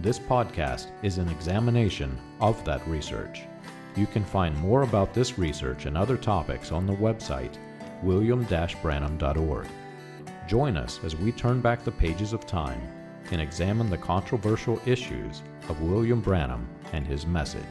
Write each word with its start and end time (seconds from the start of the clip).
This 0.00 0.18
podcast 0.18 0.88
is 1.02 1.18
an 1.18 1.28
examination 1.28 2.18
of 2.40 2.62
that 2.64 2.86
research. 2.86 3.42
You 3.96 4.06
can 4.06 4.24
find 4.24 4.56
more 4.58 4.82
about 4.82 5.14
this 5.14 5.38
research 5.38 5.86
and 5.86 5.96
other 5.96 6.16
topics 6.16 6.72
on 6.72 6.86
the 6.86 6.94
website 6.94 7.56
william-branham.org. 8.02 9.66
Join 10.46 10.76
us 10.76 11.00
as 11.04 11.16
we 11.16 11.32
turn 11.32 11.60
back 11.60 11.84
the 11.84 11.92
pages 11.92 12.32
of 12.32 12.44
time 12.44 12.80
and 13.30 13.40
examine 13.40 13.88
the 13.88 13.96
controversial 13.96 14.80
issues 14.84 15.42
of 15.68 15.80
William 15.80 16.20
Branham 16.20 16.68
and 16.92 17.06
his 17.06 17.24
message. 17.24 17.62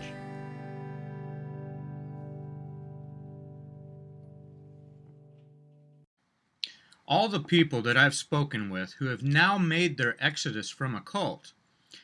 All 7.06 7.28
the 7.28 7.42
people 7.42 7.82
that 7.84 7.98
I've 7.98 8.16
spoken 8.16 8.70
with 8.70 8.94
who 8.94 9.08
have 9.08 9.22
now 9.22 9.58
made 9.58 9.98
their 9.98 10.16
exodus 10.20 10.70
from 10.72 10.96
a 10.96 11.02
cult 11.02 11.52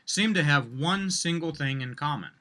seem 0.06 0.34
to 0.34 0.44
have 0.44 0.72
one 0.72 1.10
single 1.10 1.54
thing 1.54 1.82
in 1.82 1.96
common. 1.96 2.32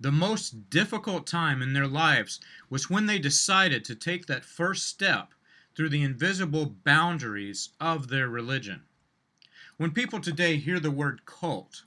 The 0.00 0.12
most 0.12 0.70
difficult 0.70 1.26
time 1.26 1.60
in 1.60 1.72
their 1.72 1.86
lives 1.86 2.40
was 2.70 2.88
when 2.88 3.06
they 3.06 3.18
decided 3.18 3.84
to 3.84 3.94
take 3.94 4.26
that 4.26 4.44
first 4.44 4.86
step 4.86 5.34
through 5.74 5.88
the 5.88 6.02
invisible 6.02 6.66
boundaries 6.66 7.70
of 7.80 8.08
their 8.08 8.28
religion. 8.28 8.82
When 9.76 9.92
people 9.92 10.20
today 10.20 10.56
hear 10.56 10.80
the 10.80 10.90
word 10.90 11.24
cult, 11.24 11.84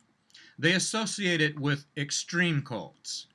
they 0.58 0.74
associate 0.74 1.42
it 1.42 1.60
with 1.60 1.86
extreme 1.98 2.62
cults. 2.62 3.28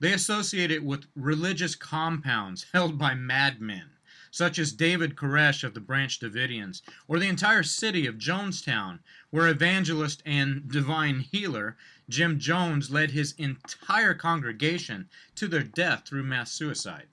They 0.00 0.12
associate 0.12 0.70
it 0.70 0.82
with 0.82 1.06
religious 1.14 1.74
compounds 1.74 2.66
held 2.72 2.98
by 2.98 3.14
madmen 3.14 3.90
such 4.32 4.58
as 4.58 4.72
David 4.72 5.14
Koresh 5.14 5.62
of 5.62 5.74
the 5.74 5.80
Branch 5.80 6.18
Davidians, 6.18 6.80
or 7.06 7.18
the 7.18 7.28
entire 7.28 7.62
city 7.62 8.06
of 8.06 8.16
Jonestown, 8.16 9.00
where 9.30 9.46
evangelist 9.46 10.22
and 10.24 10.68
divine 10.68 11.20
healer 11.20 11.76
Jim 12.08 12.38
Jones 12.38 12.90
led 12.90 13.10
his 13.10 13.32
entire 13.32 14.14
congregation 14.14 15.08
to 15.34 15.46
their 15.46 15.62
death 15.62 16.06
through 16.06 16.24
mass 16.24 16.50
suicide. 16.50 17.08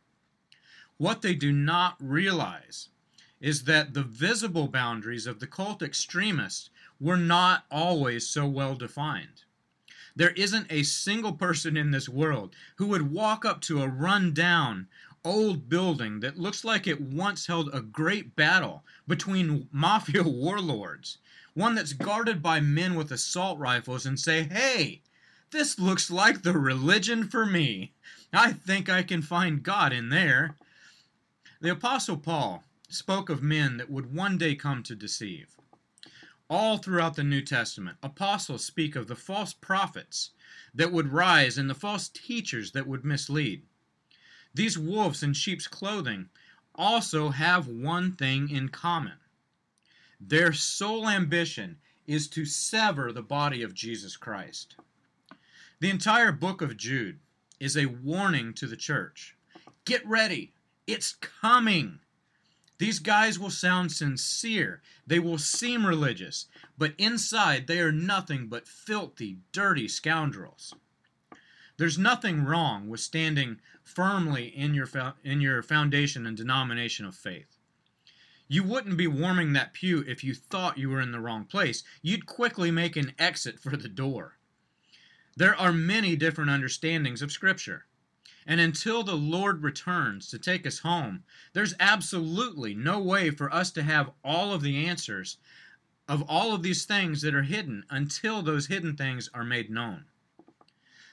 What 0.98 1.22
they 1.22 1.36
do 1.36 1.52
not 1.52 1.98
realize 2.00 2.88
is 3.42 3.66
that 3.66 3.94
the 3.94 4.04
visible 4.04 4.70
boundaries 4.70 5.28
of 5.28 5.40
the 5.40 5.48
cult 5.48 5.82
extremists 5.82 6.70
were 7.02 7.18
not 7.18 7.66
always 7.70 8.28
so 8.28 8.48
well 8.48 8.76
defined. 8.76 9.44
There 10.16 10.32
isn't 10.32 10.68
a 10.70 10.84
single 10.84 11.34
person 11.34 11.78
in 11.78 11.92
this 11.92 12.10
world 12.10 12.56
who 12.78 12.88
would 12.88 13.12
walk 13.12 13.46
up 13.46 13.62
to 13.62 13.82
a 13.82 13.88
run-down 13.88 14.88
old 15.24 15.70
building 15.70 16.20
that 16.20 16.40
looks 16.40 16.64
like 16.64 16.88
it 16.88 17.02
once 17.02 17.48
held 17.48 17.70
a 17.74 17.82
great 17.82 18.36
battle 18.36 18.84
between 19.08 19.68
mafia 19.72 20.24
warlords, 20.24 21.18
one 21.54 21.76
that's 21.76 21.94
guarded 21.94 22.42
by 22.42 22.60
men 22.60 22.96
with 22.96 23.12
assault 23.12 23.60
rifles, 23.60 24.06
and 24.06 24.20
say, 24.20 24.44
hey, 24.44 25.02
this 25.52 25.80
looks 25.80 26.12
like 26.12 26.44
the 26.44 26.54
religion 26.54 27.28
for 27.28 27.46
me. 27.46 27.92
I 28.32 28.54
think 28.54 28.90
I 28.90 29.02
can 29.04 29.22
find 29.22 29.64
God 29.64 29.92
in 29.92 30.10
there. 30.10 30.56
The 31.62 31.72
Apostle 31.72 32.18
Paul 32.18 32.64
spoke 32.88 33.30
of 33.30 33.44
men 33.44 33.78
that 33.78 33.90
would 33.90 34.14
one 34.14 34.38
day 34.38 34.56
come 34.56 34.84
to 34.84 34.96
deceive. 34.96 35.56
All 36.50 36.78
throughout 36.78 37.16
the 37.16 37.24
New 37.24 37.42
Testament, 37.42 37.98
apostles 38.02 38.66
speak 38.66 38.96
of 38.96 39.08
the 39.08 39.16
false 39.16 39.54
prophets 39.54 40.32
that 40.74 40.92
would 40.92 41.14
rise 41.14 41.58
and 41.58 41.70
the 41.70 41.76
false 41.76 42.10
teachers 42.10 42.72
that 42.72 42.88
would 42.88 43.06
mislead. 43.06 43.64
These 44.54 44.78
wolves 44.78 45.24
in 45.24 45.34
sheep's 45.34 45.68
clothing 45.68 46.30
also 46.76 47.30
have 47.30 47.68
one 47.68 48.14
thing 48.14 48.50
in 48.50 48.70
common. 48.70 49.18
Their 50.20 50.54
sole 50.54 51.08
ambition 51.08 51.78
is 52.08 52.28
to 52.30 52.46
sever 52.46 53.12
the 53.12 53.22
body 53.22 53.62
of 53.62 53.74
Jesus 53.74 54.18
Christ. 54.18 54.76
The 55.80 55.90
entire 55.90 56.32
book 56.32 56.62
of 56.62 56.76
Jude 56.76 57.20
is 57.60 57.78
a 57.78 57.86
warning 57.86 58.54
to 58.56 58.68
the 58.68 58.76
church. 58.76 59.36
Get 59.86 60.06
ready, 60.06 60.54
it's 60.88 61.14
coming. 61.14 62.00
These 62.80 63.00
guys 63.00 63.38
will 63.38 63.50
sound 63.50 63.92
sincere, 63.92 64.82
they 65.06 65.20
will 65.20 65.38
seem 65.38 65.86
religious, 65.86 66.48
but 66.78 66.96
inside 66.98 67.68
they 67.68 67.80
are 67.80 67.92
nothing 67.92 68.48
but 68.48 68.68
filthy, 68.68 69.38
dirty 69.52 69.88
scoundrels. 69.88 70.74
There's 71.80 71.98
nothing 71.98 72.44
wrong 72.44 72.90
with 72.90 73.00
standing 73.00 73.62
firmly 73.86 74.48
in 74.48 74.74
your 74.74 74.90
in 75.24 75.40
your 75.40 75.64
foundation 75.64 76.28
and 76.28 76.36
denomination 76.36 77.06
of 77.06 77.16
faith. 77.16 77.56
You 78.50 78.64
wouldn't 78.64 78.98
be 78.98 79.08
warming 79.08 79.54
that 79.54 79.72
pew 79.72 80.04
if 80.06 80.22
you 80.22 80.34
thought 80.34 80.78
you 80.78 80.90
were 80.90 81.00
in 81.00 81.14
the 81.14 81.22
wrong 81.22 81.46
place. 81.46 81.84
You'd 82.02 82.26
quickly 82.26 82.70
make 82.70 82.98
an 82.98 83.14
exit 83.18 83.62
for 83.62 83.78
the 83.78 83.88
door. 83.88 84.38
There 85.38 85.56
are 85.56 85.72
many 85.72 86.18
different 86.18 86.50
understandings 86.50 87.22
of 87.22 87.32
Scripture. 87.32 87.86
And 88.46 88.60
until 88.60 89.02
the 89.02 89.16
Lord 89.16 89.64
returns 89.64 90.28
to 90.32 90.38
take 90.38 90.68
us 90.68 90.80
home, 90.80 91.24
there's 91.54 91.76
absolutely 91.80 92.76
no 92.76 93.00
way 93.00 93.30
for 93.30 93.54
us 93.54 93.72
to 93.72 93.84
have 93.84 94.12
all 94.22 94.52
of 94.52 94.64
the 94.64 94.86
answers 94.86 95.38
of 96.10 96.24
all 96.24 96.54
of 96.54 96.62
these 96.62 96.84
things 96.84 97.22
that 97.22 97.34
are 97.34 97.44
hidden 97.44 97.86
until 97.90 98.42
those 98.42 98.68
hidden 98.68 98.98
things 98.98 99.30
are 99.34 99.46
made 99.46 99.70
known. 99.70 100.09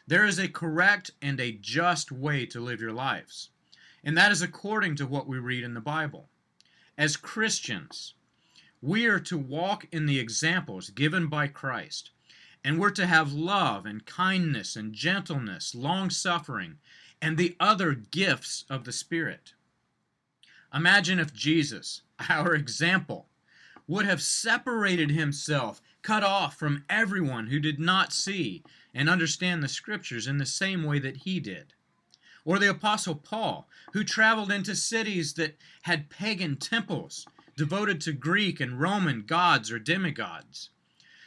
There 0.09 0.25
is 0.25 0.39
a 0.39 0.49
correct 0.49 1.11
and 1.21 1.41
a 1.41 1.51
just 1.51 2.13
way 2.13 2.47
to 2.47 2.61
live 2.61 2.81
your 2.81 2.93
lives, 2.93 3.51
and 4.05 4.17
that 4.17 4.31
is 4.31 4.41
according 4.41 4.95
to 4.97 5.07
what 5.07 5.27
we 5.27 5.39
read 5.39 5.65
in 5.65 5.75
the 5.75 5.81
Bible. 5.81 6.29
As 6.97 7.17
Christians, 7.17 8.15
we 8.81 9.07
are 9.07 9.19
to 9.19 9.37
walk 9.37 9.87
in 9.91 10.07
the 10.07 10.21
examples 10.21 10.91
given 10.91 11.27
by 11.27 11.49
Christ, 11.49 12.11
and 12.63 12.79
we're 12.79 12.91
to 12.91 13.07
have 13.07 13.33
love 13.33 13.85
and 13.85 14.07
kindness 14.07 14.77
and 14.77 14.93
gentleness, 14.93 15.75
long 15.75 16.11
suffering, 16.11 16.79
and 17.21 17.37
the 17.37 17.57
other 17.59 17.93
gifts 17.95 18.65
of 18.71 18.85
the 18.85 18.93
Spirit. 18.93 19.55
Imagine 20.73 21.19
if 21.19 21.35
Jesus, 21.35 22.03
our 22.29 22.55
example, 22.55 23.27
would 23.89 24.07
have 24.07 24.23
separated 24.23 25.11
himself, 25.11 25.81
cut 26.03 26.23
off 26.23 26.57
from 26.57 26.85
everyone 26.89 27.49
who 27.49 27.59
did 27.59 27.81
not 27.81 28.13
see 28.13 28.63
and 28.97 29.11
understand 29.11 29.63
the 29.63 29.69
scriptures 29.69 30.27
in 30.27 30.39
the 30.39 30.47
same 30.47 30.83
way 30.83 30.99
that 30.99 31.19
he 31.19 31.39
did. 31.39 31.75
Or 32.47 32.59
the 32.59 32.71
Apostle 32.71 33.15
Paul, 33.15 33.69
who 33.93 34.03
traveled 34.03 34.51
into 34.51 34.75
cities 34.75 35.35
that 35.35 35.59
had 35.83 36.09
pagan 36.09 36.57
temples 36.57 37.27
devoted 37.57 38.01
to 38.01 38.13
Greek 38.13 38.59
and 38.59 38.81
Roman 38.81 39.27
gods 39.27 39.71
or 39.71 39.79
demigods. 39.79 40.71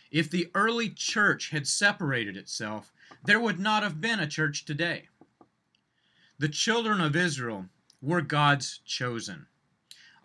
If 0.09 0.31
the 0.31 0.49
early 0.55 0.89
church 0.89 1.51
had 1.51 1.67
separated 1.67 2.35
itself, 2.35 2.91
there 3.23 3.39
would 3.39 3.59
not 3.59 3.83
have 3.83 4.01
been 4.01 4.19
a 4.19 4.27
church 4.27 4.65
today. 4.65 5.09
The 6.39 6.49
children 6.49 6.99
of 6.99 7.15
Israel 7.15 7.67
were 8.01 8.21
God's 8.21 8.79
chosen. 8.83 9.45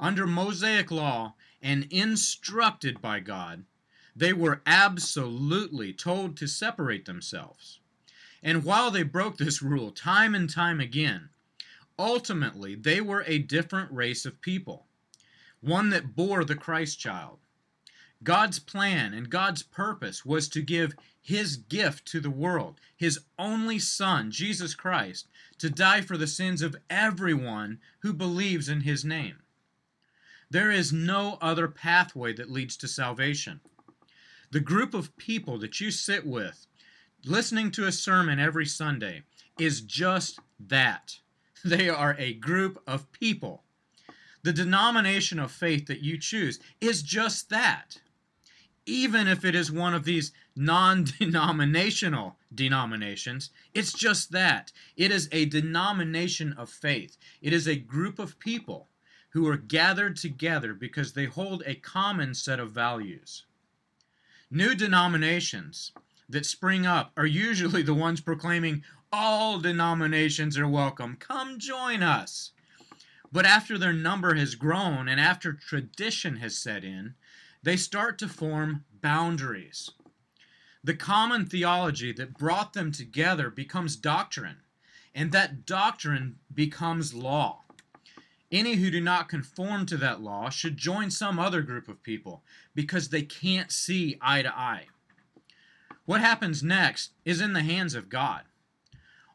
Under 0.01 0.27
Mosaic 0.27 0.91
law 0.91 1.35
and 1.61 1.87
instructed 1.91 3.03
by 3.03 3.21
God, 3.21 3.65
they 4.17 4.33
were 4.33 4.63
absolutely 4.67 5.93
told 5.93 6.37
to 6.37 6.47
separate 6.47 7.05
themselves. 7.05 7.81
And 8.43 8.65
while 8.65 8.91
they 8.91 9.03
broke 9.03 9.39
this 9.39 9.63
rule 9.63 9.91
time 9.91 10.35
and 10.35 10.49
time 10.49 10.81
again, 10.81 11.31
ultimately 11.99 12.75
they 12.75 13.01
were 13.01 13.25
a 13.27 13.39
different 13.39 13.91
race 13.91 14.25
of 14.27 14.41
people, 14.41 14.87
one 15.61 15.91
that 15.91 16.15
bore 16.15 16.45
the 16.45 16.55
Christ 16.55 16.99
child. 16.99 17.39
God's 18.23 18.59
plan 18.59 19.13
and 19.13 19.29
God's 19.29 19.63
purpose 19.63 20.25
was 20.25 20.49
to 20.51 20.63
give 20.63 20.95
his 21.21 21.57
gift 21.57 22.07
to 22.09 22.21
the 22.21 22.31
world, 22.31 22.81
his 22.97 23.21
only 23.39 23.79
Son, 23.79 24.31
Jesus 24.31 24.75
Christ, 24.75 25.29
to 25.59 25.71
die 25.71 26.03
for 26.03 26.17
the 26.17 26.27
sins 26.27 26.63
of 26.63 26.77
everyone 26.89 27.81
who 28.01 28.13
believes 28.13 28.69
in 28.69 28.83
his 28.83 29.05
name. 29.05 29.37
There 30.51 30.71
is 30.71 30.93
no 30.93 31.39
other 31.41 31.67
pathway 31.69 32.33
that 32.35 32.51
leads 32.51 32.77
to 32.79 32.89
salvation. 32.89 33.61
The 34.51 34.61
group 34.61 34.95
of 34.95 35.17
people 35.17 35.59
that 35.59 35.81
you 35.81 35.91
sit 35.91 36.27
with, 36.27 36.67
listening 37.25 37.71
to 37.73 37.87
a 37.87 37.93
sermon 37.93 38.39
every 38.39 38.67
Sunday, 38.67 39.23
is 39.59 39.81
just 39.81 40.39
that. 40.61 41.19
They 41.65 41.89
are 41.89 42.15
a 42.19 42.35
group 42.35 42.83
of 42.87 43.11
people. 43.13 43.65
The 44.43 44.53
denomination 44.53 45.39
of 45.39 45.51
faith 45.51 45.87
that 45.87 46.03
you 46.03 46.19
choose 46.19 46.61
is 46.79 47.03
just 47.03 47.49
that. 47.49 48.03
Even 48.85 49.27
if 49.27 49.47
it 49.47 49.55
is 49.55 49.73
one 49.73 49.95
of 49.95 50.05
these 50.05 50.33
non 50.55 51.05
denominational 51.05 52.37
denominations, 52.55 53.49
it's 53.73 53.95
just 53.95 54.33
that. 54.33 54.73
It 54.99 55.11
is 55.11 55.31
a 55.33 55.47
denomination 55.47 56.53
of 56.53 56.69
faith, 56.69 57.17
it 57.41 57.55
is 57.55 57.67
a 57.67 57.77
group 57.77 58.19
of 58.19 58.39
people 58.39 58.91
who 59.31 59.49
are 59.49 59.57
gathered 59.57 60.17
together 60.17 60.75
because 60.75 61.15
they 61.15 61.25
hold 61.25 61.63
a 61.65 61.75
common 61.75 62.35
set 62.35 62.61
of 62.61 62.71
values. 62.71 63.47
New 64.57 64.77
denominations 64.77 65.91
that 66.29 66.47
spring 66.47 66.87
up 66.87 67.11
are 67.17 67.27
usually 67.27 67.83
the 67.83 67.93
ones 67.93 68.21
proclaiming 68.21 68.85
all 69.13 69.59
denominations 69.59 70.57
are 70.57 70.69
welcome. 70.69 71.17
Come 71.17 71.59
join 71.59 72.05
us. 72.05 72.53
But 73.33 73.47
after 73.47 73.77
their 73.77 73.93
number 73.93 74.37
has 74.37 74.55
grown 74.55 75.09
and 75.09 75.21
after 75.21 75.53
tradition 75.53 76.37
has 76.37 76.57
set 76.57 76.85
in, 76.85 77.17
they 77.65 77.77
start 77.77 78.17
to 78.19 78.29
form 78.29 78.85
boundaries. 79.03 79.91
The 80.85 80.95
common 80.95 81.47
theology 81.47 82.13
that 82.13 82.39
brought 82.39 82.75
them 82.75 82.93
together 82.93 83.51
becomes 83.51 83.97
doctrine, 83.97 84.59
and 85.13 85.33
that 85.33 85.67
doctrine 85.67 86.37
becomes 86.55 87.13
law. 87.13 87.64
Any 88.55 88.77
who 88.77 88.89
do 88.89 89.01
not 89.01 89.29
conform 89.29 89.85
to 89.87 89.97
that 89.97 90.21
law 90.21 90.49
should 90.49 90.77
join 90.77 91.11
some 91.11 91.41
other 91.41 91.61
group 91.61 91.89
of 91.89 92.05
people 92.05 92.45
because 92.73 93.09
they 93.09 93.23
can't 93.23 93.73
see 93.73 94.17
eye 94.21 94.43
to 94.43 94.57
eye. 94.57 94.87
What 96.05 96.21
happens 96.21 96.63
next 96.63 97.15
is 97.25 97.41
in 97.41 97.53
the 97.53 97.65
hands 97.65 97.97
of 97.97 98.09
God. 98.09 98.43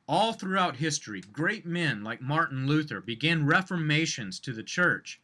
All 0.07 0.31
throughout 0.31 0.77
history, 0.77 1.19
great 1.19 1.65
men 1.65 2.01
like 2.01 2.21
Martin 2.21 2.65
Luther 2.65 3.01
began 3.01 3.45
reformations 3.45 4.39
to 4.39 4.53
the 4.53 4.63
church, 4.63 5.19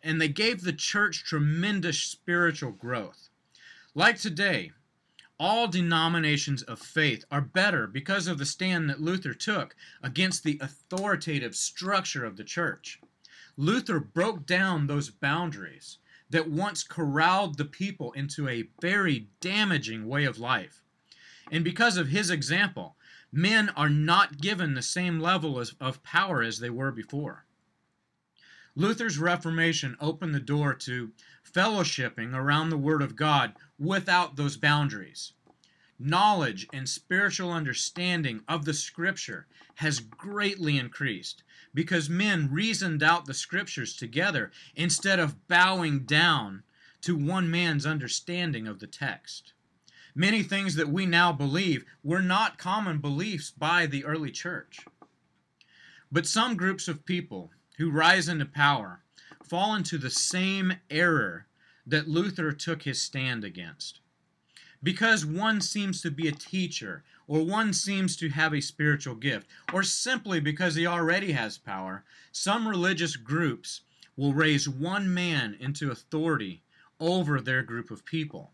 and 0.00 0.20
they 0.20 0.28
gave 0.28 0.62
the 0.62 0.72
church 0.72 1.24
tremendous 1.24 1.98
spiritual 1.98 2.70
growth. 2.70 3.28
Like 3.96 4.20
today, 4.20 4.70
all 5.38 5.66
denominations 5.66 6.62
of 6.62 6.78
faith 6.78 7.24
are 7.30 7.40
better 7.40 7.86
because 7.86 8.26
of 8.26 8.38
the 8.38 8.46
stand 8.46 8.88
that 8.88 9.00
Luther 9.00 9.34
took 9.34 9.74
against 10.02 10.44
the 10.44 10.58
authoritative 10.60 11.56
structure 11.56 12.24
of 12.24 12.36
the 12.36 12.44
church. 12.44 13.00
Luther 13.56 14.00
broke 14.00 14.46
down 14.46 14.86
those 14.86 15.10
boundaries 15.10 15.98
that 16.30 16.48
once 16.48 16.82
corralled 16.82 17.56
the 17.56 17.64
people 17.64 18.12
into 18.12 18.48
a 18.48 18.68
very 18.80 19.28
damaging 19.40 20.06
way 20.06 20.24
of 20.24 20.38
life. 20.38 20.82
And 21.50 21.62
because 21.62 21.96
of 21.96 22.08
his 22.08 22.30
example, 22.30 22.96
men 23.30 23.70
are 23.70 23.90
not 23.90 24.40
given 24.40 24.74
the 24.74 24.82
same 24.82 25.20
level 25.20 25.62
of 25.80 26.02
power 26.02 26.42
as 26.42 26.58
they 26.58 26.70
were 26.70 26.90
before. 26.90 27.44
Luther's 28.76 29.18
Reformation 29.18 29.96
opened 30.00 30.34
the 30.34 30.40
door 30.40 30.74
to 30.74 31.12
fellowshipping 31.44 32.34
around 32.34 32.70
the 32.70 32.78
Word 32.78 33.02
of 33.02 33.14
God 33.14 33.54
without 33.78 34.36
those 34.36 34.56
boundaries. 34.56 35.32
Knowledge 35.98 36.66
and 36.72 36.88
spiritual 36.88 37.52
understanding 37.52 38.42
of 38.48 38.64
the 38.64 38.74
Scripture 38.74 39.46
has 39.76 40.00
greatly 40.00 40.78
increased 40.78 41.42
because 41.72 42.10
men 42.10 42.50
reasoned 42.50 43.02
out 43.02 43.26
the 43.26 43.34
Scriptures 43.34 43.94
together 43.94 44.50
instead 44.74 45.18
of 45.18 45.46
bowing 45.48 46.00
down 46.00 46.62
to 47.00 47.16
one 47.16 47.50
man's 47.50 47.86
understanding 47.86 48.66
of 48.66 48.80
the 48.80 48.86
text. 48.86 49.52
Many 50.14 50.42
things 50.42 50.76
that 50.76 50.88
we 50.88 51.06
now 51.06 51.32
believe 51.32 51.84
were 52.02 52.22
not 52.22 52.58
common 52.58 52.98
beliefs 52.98 53.50
by 53.50 53.86
the 53.86 54.04
early 54.04 54.30
church. 54.30 54.80
But 56.10 56.26
some 56.26 56.56
groups 56.56 56.86
of 56.86 57.04
people 57.04 57.50
who 57.78 57.90
rise 57.90 58.28
into 58.28 58.46
power 58.46 59.02
fall 59.42 59.74
into 59.74 59.98
the 59.98 60.10
same 60.10 60.74
error 60.88 61.46
that 61.86 62.08
Luther 62.08 62.52
took 62.52 62.82
his 62.82 63.00
stand 63.00 63.44
against. 63.44 64.00
Because 64.82 65.24
one 65.24 65.60
seems 65.60 66.02
to 66.02 66.10
be 66.10 66.28
a 66.28 66.32
teacher, 66.32 67.02
or 67.26 67.44
one 67.44 67.72
seems 67.72 68.16
to 68.16 68.28
have 68.28 68.52
a 68.52 68.60
spiritual 68.60 69.14
gift, 69.14 69.46
or 69.72 69.82
simply 69.82 70.40
because 70.40 70.74
he 70.74 70.86
already 70.86 71.32
has 71.32 71.56
power, 71.56 72.04
some 72.32 72.68
religious 72.68 73.16
groups 73.16 73.80
will 74.16 74.34
raise 74.34 74.68
one 74.68 75.12
man 75.12 75.56
into 75.58 75.90
authority 75.90 76.62
over 77.00 77.40
their 77.40 77.62
group 77.62 77.90
of 77.90 78.04
people. 78.04 78.52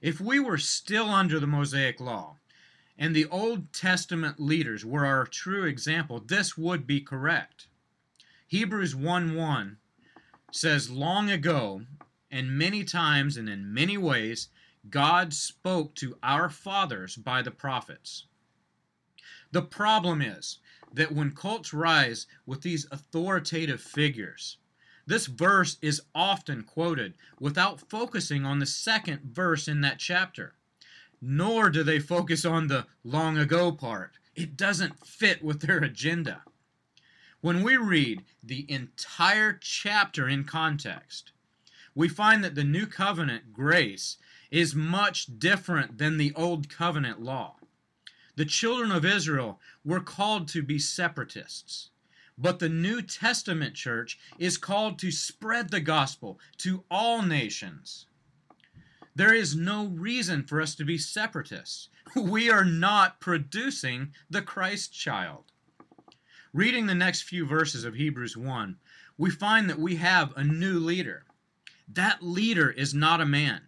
If 0.00 0.20
we 0.20 0.40
were 0.40 0.58
still 0.58 1.10
under 1.10 1.38
the 1.38 1.46
Mosaic 1.46 2.00
Law, 2.00 2.36
and 2.98 3.16
the 3.16 3.26
Old 3.26 3.72
Testament 3.72 4.38
leaders 4.38 4.84
were 4.84 5.06
our 5.06 5.24
true 5.24 5.64
example, 5.64 6.20
this 6.20 6.58
would 6.58 6.86
be 6.86 7.00
correct. 7.00 7.66
Hebrews 8.46 8.94
1 8.94 9.34
1 9.34 9.76
says, 10.52 10.90
Long 10.90 11.30
ago, 11.30 11.82
and 12.30 12.56
many 12.56 12.84
times 12.84 13.36
and 13.36 13.48
in 13.48 13.74
many 13.74 13.98
ways, 13.98 14.48
God 14.88 15.34
spoke 15.34 15.94
to 15.96 16.16
our 16.22 16.48
fathers 16.48 17.16
by 17.16 17.42
the 17.42 17.50
prophets. 17.50 18.26
The 19.52 19.62
problem 19.62 20.22
is 20.22 20.58
that 20.92 21.12
when 21.12 21.32
cults 21.32 21.74
rise 21.74 22.26
with 22.46 22.62
these 22.62 22.86
authoritative 22.90 23.80
figures, 23.80 24.58
this 25.06 25.26
verse 25.26 25.76
is 25.82 26.02
often 26.14 26.62
quoted 26.62 27.14
without 27.40 27.80
focusing 27.90 28.46
on 28.46 28.60
the 28.60 28.66
second 28.66 29.22
verse 29.22 29.66
in 29.66 29.80
that 29.80 29.98
chapter. 29.98 30.54
Nor 31.20 31.68
do 31.68 31.82
they 31.82 31.98
focus 31.98 32.44
on 32.44 32.68
the 32.68 32.86
long 33.02 33.36
ago 33.36 33.72
part. 33.72 34.12
It 34.34 34.56
doesn't 34.56 35.06
fit 35.06 35.42
with 35.42 35.60
their 35.60 35.78
agenda. 35.78 36.44
When 37.40 37.62
we 37.62 37.76
read 37.76 38.24
the 38.42 38.70
entire 38.70 39.58
chapter 39.60 40.28
in 40.28 40.44
context, 40.44 41.32
we 41.94 42.08
find 42.08 42.42
that 42.44 42.54
the 42.54 42.64
New 42.64 42.86
Covenant 42.86 43.52
grace 43.52 44.16
is 44.50 44.74
much 44.74 45.38
different 45.38 45.98
than 45.98 46.16
the 46.16 46.32
Old 46.34 46.68
Covenant 46.68 47.22
law. 47.22 47.56
The 48.36 48.44
children 48.44 48.90
of 48.90 49.04
Israel 49.04 49.60
were 49.84 50.00
called 50.00 50.48
to 50.48 50.62
be 50.62 50.78
separatists. 50.78 51.90
But 52.38 52.58
the 52.58 52.70
New 52.70 53.02
Testament 53.02 53.74
church 53.74 54.18
is 54.38 54.56
called 54.56 54.98
to 55.00 55.10
spread 55.10 55.70
the 55.70 55.80
gospel 55.80 56.40
to 56.58 56.84
all 56.90 57.20
nations. 57.20 58.06
There 59.14 59.34
is 59.34 59.54
no 59.54 59.86
reason 59.86 60.44
for 60.44 60.62
us 60.62 60.74
to 60.76 60.84
be 60.84 60.96
separatists. 60.96 61.88
We 62.16 62.50
are 62.50 62.64
not 62.64 63.20
producing 63.20 64.14
the 64.30 64.42
Christ 64.42 64.94
child. 64.94 65.44
Reading 66.54 66.86
the 66.86 66.94
next 66.94 67.22
few 67.22 67.44
verses 67.44 67.84
of 67.84 67.94
Hebrews 67.94 68.36
1, 68.36 68.76
we 69.18 69.30
find 69.30 69.68
that 69.68 69.78
we 69.78 69.96
have 69.96 70.32
a 70.34 70.42
new 70.42 70.78
leader. 70.78 71.24
That 71.94 72.22
leader 72.22 72.70
is 72.70 72.94
not 72.94 73.20
a 73.20 73.26
man. 73.26 73.62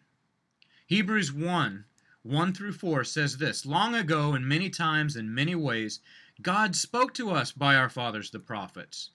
Hebrews 0.87 1.33
1 1.33 1.85
1 2.23 2.55
through 2.55 2.73
4 2.73 3.03
says 3.03 3.39
this 3.39 3.67
Long 3.67 3.97
ago, 3.97 4.35
and 4.35 4.47
many 4.47 4.71
times, 4.71 5.17
in 5.17 5.35
many 5.35 5.57
ways, 5.57 5.99
God 6.41 6.77
spoke 6.77 7.15
to 7.15 7.31
us 7.31 7.51
by 7.51 7.75
our 7.75 7.89
fathers, 7.89 8.31
the 8.31 8.39
prophets, 8.39 9.11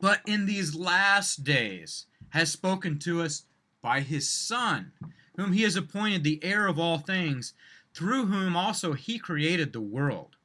but 0.00 0.22
in 0.26 0.46
these 0.46 0.74
last 0.74 1.44
days 1.44 2.06
has 2.30 2.50
spoken 2.50 2.98
to 3.00 3.20
us 3.20 3.44
by 3.82 4.00
his 4.00 4.30
Son, 4.30 4.92
whom 5.36 5.52
he 5.52 5.62
has 5.64 5.76
appointed 5.76 6.24
the 6.24 6.42
heir 6.42 6.66
of 6.66 6.78
all 6.78 6.96
things, 6.96 7.52
through 7.92 8.26
whom 8.26 8.56
also 8.56 8.94
he 8.94 9.18
created 9.18 9.74
the 9.74 9.82
world. 9.82 10.36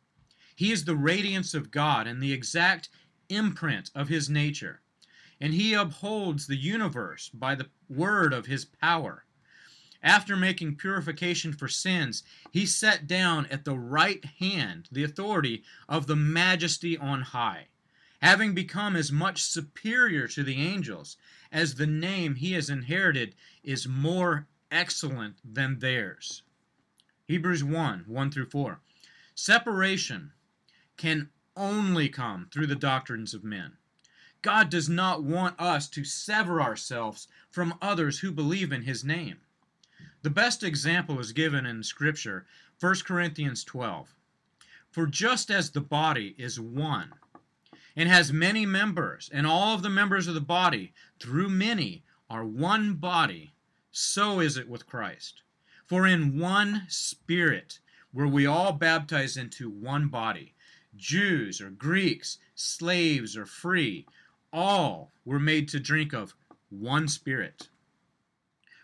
He 0.53 0.73
is 0.73 0.83
the 0.83 0.97
radiance 0.97 1.53
of 1.53 1.71
God 1.71 2.07
and 2.07 2.21
the 2.21 2.33
exact 2.33 2.89
imprint 3.29 3.89
of 3.95 4.09
his 4.09 4.29
nature, 4.29 4.81
and 5.39 5.54
he 5.54 5.74
upholds 5.74 6.48
the 6.48 6.56
universe 6.56 7.30
by 7.34 7.56
the 7.56 7.70
word 7.89 8.34
of 8.34 8.46
his 8.46 8.65
power. 8.65 9.25
After 10.01 10.36
making 10.36 10.75
purification 10.75 11.51
for 11.51 11.68
sins, 11.68 12.24
he 12.51 12.65
sat 12.65 13.08
down 13.08 13.48
at 13.48 13.65
the 13.65 13.77
right 13.77 14.24
hand 14.24 14.88
the 14.92 15.04
authority 15.04 15.63
of 15.89 16.06
the 16.06 16.15
majesty 16.15 16.98
on 16.98 17.22
high, 17.22 17.68
having 18.22 18.54
become 18.54 18.96
as 18.96 19.12
much 19.12 19.42
superior 19.42 20.27
to 20.27 20.44
the 20.44 20.62
angels 20.62 21.18
as 21.51 21.75
the 21.75 21.88
name 21.88 22.36
he 22.36 22.51
has 22.51 22.70
inherited 22.70 23.36
is 23.63 23.88
more 23.88 24.48
excellent 24.70 25.38
than 25.44 25.80
theirs. 25.80 26.44
Hebrews 27.27 27.63
1 27.63 28.04
1 28.06 28.32
through 28.32 28.50
4. 28.50 28.80
Separation 29.34 30.34
can 30.98 31.30
only 31.56 32.10
come 32.10 32.48
through 32.51 32.68
the 32.68 32.75
doctrines 32.75 33.34
of 33.34 33.44
men. 33.44 33.77
God 34.45 34.69
does 34.69 34.87
not 34.87 35.23
want 35.23 35.59
us 35.59 35.89
to 35.89 36.03
sever 36.03 36.61
ourselves 36.61 37.27
from 37.49 37.79
others 37.81 38.19
who 38.19 38.31
believe 38.31 38.71
in 38.71 38.83
his 38.83 39.03
name. 39.03 39.37
The 40.21 40.29
best 40.29 40.61
example 40.63 41.19
is 41.19 41.31
given 41.31 41.65
in 41.65 41.81
Scripture, 41.81 42.45
1 42.79 42.97
Corinthians 43.07 43.63
12. 43.63 44.13
For 44.91 45.07
just 45.07 45.49
as 45.49 45.71
the 45.71 45.81
body 45.81 46.35
is 46.37 46.59
one, 46.59 47.13
and 47.95 48.07
has 48.07 48.31
many 48.31 48.67
members, 48.67 49.31
and 49.33 49.47
all 49.47 49.73
of 49.73 49.81
the 49.81 49.89
members 49.89 50.27
of 50.27 50.35
the 50.35 50.41
body, 50.41 50.93
through 51.19 51.49
many, 51.49 52.03
are 52.29 52.45
one 52.45 52.93
body, 52.93 53.51
so 53.91 54.39
is 54.39 54.57
it 54.57 54.69
with 54.69 54.85
Christ. 54.85 55.41
For 55.87 56.05
in 56.05 56.37
one 56.37 56.83
Spirit 56.87 57.79
were 58.13 58.27
we 58.27 58.45
all 58.45 58.73
baptized 58.73 59.37
into 59.37 59.71
one 59.71 60.07
body, 60.07 60.53
Jews 60.95 61.59
or 61.59 61.71
Greeks, 61.71 62.37
slaves 62.53 63.35
or 63.35 63.47
free, 63.47 64.05
all 64.55 65.12
were 65.25 65.39
made 65.39 65.67
to 65.67 65.79
drink 65.79 66.13
of 66.13 66.33
one 66.69 67.07
Spirit. 67.09 67.67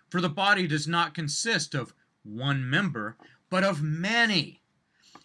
For 0.10 0.20
the 0.20 0.30
body 0.30 0.68
does 0.68 0.88
not 0.88 1.14
consist 1.14 1.74
of 1.74 1.94
one 2.24 2.70
member, 2.70 3.16
but 3.50 3.64
of 3.64 3.82
many. 3.82 4.62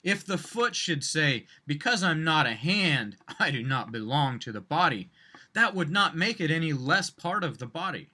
If 0.04 0.24
the 0.24 0.38
foot 0.38 0.76
should 0.76 1.02
say, 1.02 1.46
Because 1.66 2.04
I'm 2.04 2.22
not 2.22 2.46
a 2.46 2.54
hand, 2.54 3.16
I 3.40 3.50
do 3.50 3.64
not 3.64 3.90
belong 3.90 4.38
to 4.40 4.52
the 4.52 4.60
body, 4.60 5.10
that 5.52 5.74
would 5.74 5.90
not 5.90 6.16
make 6.16 6.40
it 6.40 6.50
any 6.50 6.72
less 6.72 7.10
part 7.10 7.42
of 7.42 7.58
the 7.58 7.66
body. 7.66 8.10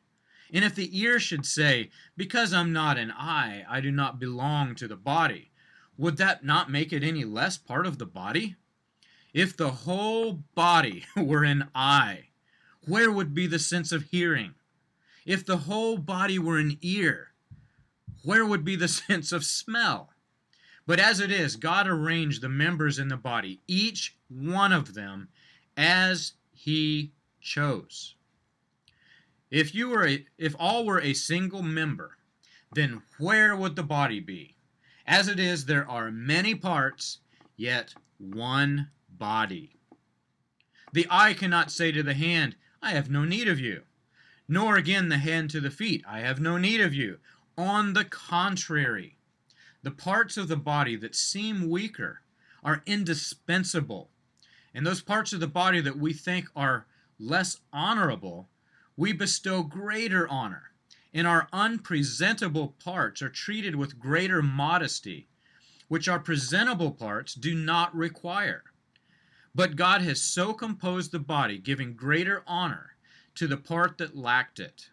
And 0.54 0.64
if 0.64 0.74
the 0.74 0.98
ear 0.98 1.20
should 1.20 1.44
say, 1.44 1.90
Because 2.16 2.54
I'm 2.54 2.72
not 2.72 2.96
an 2.96 3.10
eye, 3.10 3.66
I 3.68 3.80
do 3.82 3.90
not 3.90 4.18
belong 4.18 4.74
to 4.76 4.88
the 4.88 4.96
body, 4.96 5.50
would 5.98 6.16
that 6.16 6.44
not 6.44 6.70
make 6.70 6.92
it 6.92 7.04
any 7.04 7.24
less 7.24 7.58
part 7.58 7.86
of 7.86 7.98
the 7.98 8.06
body? 8.06 8.56
If 9.32 9.56
the 9.56 9.70
whole 9.70 10.44
body 10.54 11.04
were 11.16 11.44
an 11.44 11.68
eye, 11.74 12.28
where 12.86 13.10
would 13.10 13.34
be 13.34 13.46
the 13.46 13.58
sense 13.58 13.92
of 13.92 14.04
hearing? 14.04 14.54
If 15.24 15.46
the 15.46 15.58
whole 15.58 15.98
body 15.98 16.38
were 16.38 16.58
an 16.58 16.78
ear, 16.82 17.32
where 18.24 18.44
would 18.44 18.64
be 18.64 18.76
the 18.76 18.88
sense 19.08 19.32
of 19.32 19.44
smell? 19.44 20.10
But 20.86 20.98
as 20.98 21.20
it 21.20 21.30
is, 21.30 21.56
God 21.56 21.86
arranged 21.86 22.42
the 22.42 22.48
members 22.48 22.98
in 22.98 23.08
the 23.08 23.16
body, 23.16 23.60
each 23.68 24.16
one 24.28 24.72
of 24.72 24.94
them, 24.94 25.28
as 25.76 26.32
He 26.52 27.12
chose. 27.40 28.16
If 29.50 29.74
you 29.74 29.88
were 29.88 30.06
a, 30.06 30.26
if 30.38 30.56
all 30.58 30.84
were 30.84 31.00
a 31.00 31.14
single 31.14 31.62
member, 31.62 32.16
then 32.72 33.02
where 33.18 33.54
would 33.54 33.76
the 33.76 33.82
body 33.82 34.18
be? 34.18 34.56
As 35.06 35.28
it 35.28 35.38
is, 35.38 35.66
there 35.66 35.88
are 35.88 36.10
many 36.10 36.54
parts, 36.54 37.18
yet 37.56 37.94
one 38.18 38.90
body. 39.22 39.70
The 40.92 41.06
eye 41.08 41.32
cannot 41.32 41.70
say 41.70 41.92
to 41.92 42.02
the 42.02 42.12
hand, 42.12 42.56
I 42.82 42.90
have 42.90 43.08
no 43.08 43.24
need 43.24 43.46
of 43.46 43.60
you. 43.60 43.82
Nor 44.48 44.76
again 44.76 45.10
the 45.10 45.18
hand 45.18 45.48
to 45.50 45.60
the 45.60 45.70
feet, 45.70 46.02
I 46.08 46.18
have 46.22 46.40
no 46.40 46.58
need 46.58 46.80
of 46.80 46.92
you. 46.92 47.18
On 47.56 47.92
the 47.92 48.04
contrary, 48.04 49.18
the 49.84 49.92
parts 49.92 50.36
of 50.36 50.48
the 50.48 50.56
body 50.56 50.96
that 50.96 51.14
seem 51.14 51.70
weaker 51.70 52.22
are 52.64 52.82
indispensable. 52.84 54.10
And 54.74 54.84
those 54.84 55.02
parts 55.02 55.32
of 55.32 55.38
the 55.38 55.46
body 55.46 55.80
that 55.80 55.98
we 55.98 56.12
think 56.12 56.48
are 56.56 56.86
less 57.20 57.60
honorable, 57.72 58.48
we 58.96 59.12
bestow 59.12 59.62
greater 59.62 60.26
honor. 60.26 60.72
And 61.14 61.28
our 61.28 61.46
unpresentable 61.52 62.74
parts 62.84 63.22
are 63.22 63.28
treated 63.28 63.76
with 63.76 64.00
greater 64.00 64.42
modesty, 64.42 65.28
which 65.86 66.08
our 66.08 66.18
presentable 66.18 66.90
parts 66.90 67.34
do 67.34 67.54
not 67.54 67.94
require. 67.94 68.64
But 69.54 69.76
God 69.76 70.02
has 70.02 70.23
so 70.23 70.54
composed 70.54 71.12
the 71.12 71.18
body, 71.18 71.59
giving 71.59 71.94
greater 71.94 72.42
honor 72.47 72.97
to 73.35 73.47
the 73.47 73.56
part 73.56 73.99
that 73.99 74.16
lacked 74.16 74.59
it, 74.59 74.90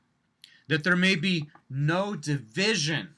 that 0.68 0.84
there 0.84 0.96
may 0.96 1.16
be 1.16 1.48
no 1.70 2.16
division 2.16 3.16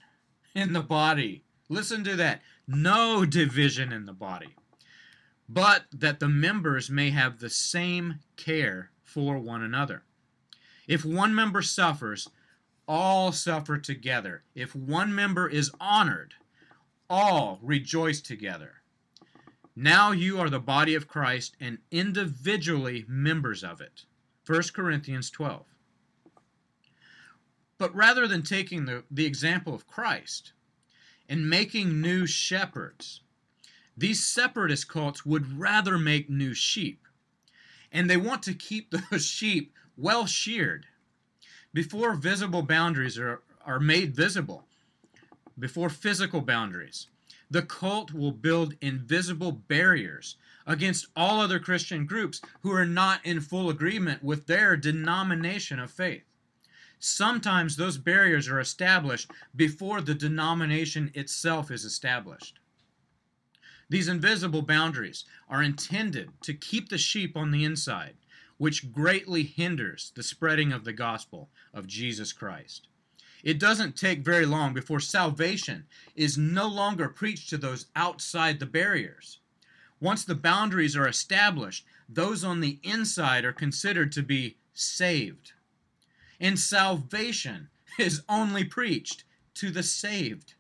in 0.54 0.74
the 0.74 0.82
body. 0.82 1.44
Listen 1.70 2.04
to 2.04 2.16
that 2.16 2.42
no 2.68 3.26
division 3.26 3.92
in 3.92 4.06
the 4.06 4.14
body, 4.14 4.56
but 5.50 5.86
that 5.92 6.20
the 6.20 6.30
members 6.30 6.90
may 6.90 7.10
have 7.10 7.40
the 7.40 7.50
same 7.50 8.20
care 8.36 8.92
for 9.04 9.38
one 9.38 9.62
another. 9.62 10.04
If 10.88 11.06
one 11.06 11.34
member 11.34 11.62
suffers, 11.62 12.28
all 12.88 13.32
suffer 13.32 13.78
together. 13.78 14.44
If 14.56 14.76
one 14.76 15.14
member 15.16 15.48
is 15.48 15.72
honored, 15.80 16.34
all 17.10 17.60
rejoice 17.62 18.22
together. 18.22 18.81
Now 19.82 20.12
you 20.12 20.40
are 20.40 20.52
the 20.52 20.60
body 20.60 20.94
of 20.94 21.08
Christ 21.08 21.58
and 21.60 21.80
individually 21.90 23.04
members 23.08 23.64
of 23.64 23.82
it. 23.82 24.06
1 24.46 24.62
Corinthians 24.76 25.32
12. 25.32 25.66
But 27.80 27.96
rather 27.96 28.28
than 28.28 28.44
taking 28.44 28.86
the, 28.86 29.06
the 29.10 29.26
example 29.26 29.74
of 29.74 29.88
Christ 29.88 30.54
and 31.28 31.50
making 31.50 32.00
new 32.00 32.28
shepherds, 32.28 33.22
these 33.98 34.24
separatist 34.24 34.88
cults 34.88 35.26
would 35.26 35.60
rather 35.60 35.98
make 35.98 36.30
new 36.30 36.54
sheep. 36.54 37.08
And 37.92 38.08
they 38.08 38.18
want 38.18 38.44
to 38.44 38.54
keep 38.54 38.92
those 39.10 39.26
sheep 39.26 39.74
well 39.98 40.28
sheared 40.28 40.86
before 41.74 42.14
visible 42.14 42.62
boundaries 42.62 43.18
are, 43.18 43.42
are 43.66 43.80
made 43.80 44.16
visible, 44.16 44.64
before 45.58 45.90
physical 45.90 46.42
boundaries 46.42 47.08
the 47.52 47.62
cult 47.62 48.14
will 48.14 48.32
build 48.32 48.76
invisible 48.80 49.52
barriers 49.52 50.38
against 50.66 51.08
all 51.18 51.42
other 51.42 51.60
Christian 51.60 52.06
groups 52.06 52.42
who 52.62 52.72
are 52.72 52.86
not 52.86 53.24
in 53.26 53.42
full 53.42 53.70
agreement 53.70 54.24
with 54.24 54.48
their 54.48 54.78
denomination 54.78 55.78
of 55.78 55.92
faith. 55.92 56.24
Sometimes 56.98 57.76
those 57.76 57.98
barriers 57.98 58.48
are 58.48 58.60
established 58.60 59.30
before 59.54 60.00
the 60.00 60.16
denomination 60.16 61.12
itself 61.14 61.70
is 61.70 61.84
established. 61.84 62.60
These 63.90 64.08
invisible 64.08 64.62
boundaries 64.62 65.26
are 65.50 65.62
intended 65.62 66.32
to 66.44 66.54
keep 66.54 66.88
the 66.88 66.98
sheep 66.98 67.36
on 67.36 67.52
the 67.52 67.66
inside, 67.66 68.16
which 68.58 68.94
greatly 68.94 69.44
hinders 69.44 70.14
the 70.16 70.24
spreading 70.24 70.72
of 70.72 70.86
the 70.86 70.94
gospel 70.94 71.50
of 71.74 71.88
Jesus 71.88 72.32
Christ. 72.32 72.88
It 73.44 73.60
doesn't 73.60 73.96
take 73.96 74.20
very 74.20 74.46
long 74.46 74.74
before 74.74 75.00
salvation 75.00 75.86
is 76.16 76.38
no 76.38 76.68
longer 76.68 77.10
preached 77.10 77.50
to 77.50 77.58
those 77.58 77.88
outside 77.96 78.60
the 78.60 78.66
barriers. 78.66 79.40
Once 80.00 80.24
the 80.24 80.36
boundaries 80.36 80.96
are 80.96 81.08
established, 81.08 81.86
those 82.08 82.44
on 82.44 82.60
the 82.60 82.80
inside 82.84 83.46
are 83.46 83.54
considered 83.54 84.12
to 84.12 84.24
be 84.24 84.58
saved. 84.74 85.54
And 86.40 86.60
salvation 86.60 87.70
is 87.98 88.24
only 88.28 88.64
preached 88.64 89.24
to 89.56 89.72
the 89.72 89.84
saved. 89.84 90.54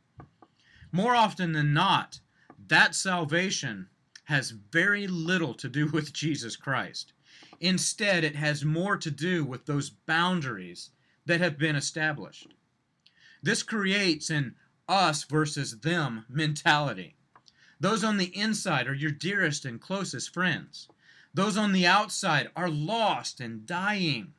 More 0.91 1.15
often 1.15 1.53
than 1.53 1.73
not, 1.73 2.19
that 2.67 2.95
salvation 2.95 3.89
has 4.25 4.51
very 4.51 5.07
little 5.07 5.53
to 5.55 5.67
do 5.67 5.87
with 5.87 6.13
Jesus 6.13 6.55
Christ. 6.55 7.13
Instead, 7.59 8.23
it 8.23 8.35
has 8.35 8.63
more 8.65 8.97
to 8.97 9.11
do 9.11 9.43
with 9.43 9.65
those 9.65 9.89
boundaries 9.89 10.91
that 11.25 11.41
have 11.41 11.57
been 11.57 11.75
established. 11.75 12.53
This 13.43 13.63
creates 13.63 14.29
an 14.29 14.55
us 14.87 15.23
versus 15.23 15.79
them 15.79 16.25
mentality. 16.29 17.15
Those 17.79 18.03
on 18.03 18.17
the 18.17 18.35
inside 18.37 18.87
are 18.87 18.93
your 18.93 19.11
dearest 19.11 19.65
and 19.65 19.81
closest 19.81 20.33
friends. 20.33 20.87
Those 21.33 21.57
on 21.57 21.71
the 21.71 21.87
outside 21.87 22.49
are 22.55 22.69
lost 22.69 23.39
and 23.39 23.65
dying. 23.65 24.33